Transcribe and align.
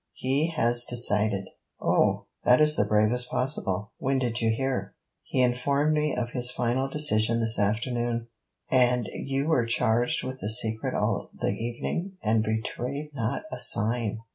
He 0.13 0.47
has 0.55 0.83
decided!' 0.83 1.47
'Oh! 1.79 2.25
that 2.43 2.59
is 2.59 2.75
the 2.75 2.87
bravest 2.87 3.29
possible. 3.29 3.91
When 3.99 4.17
did 4.17 4.41
you 4.41 4.49
hear?' 4.49 4.95
'He 5.25 5.43
informed 5.43 5.93
me 5.93 6.15
of 6.15 6.31
his 6.31 6.49
final 6.49 6.89
decision 6.89 7.39
this 7.39 7.59
afternoon.' 7.59 8.25
'And 8.71 9.05
you 9.13 9.45
were 9.45 9.67
charged 9.67 10.23
with 10.23 10.39
the 10.39 10.49
secret 10.49 10.95
all 10.95 11.29
the 11.39 11.51
evening, 11.53 12.13
and 12.23 12.41
betrayed 12.41 13.11
not 13.13 13.43
a 13.51 13.59
sign! 13.59 14.21